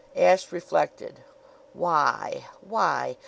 Ashe 0.15 0.51
reflected. 0.51 1.19
"Why? 1.73 2.47
Why? 2.61 3.17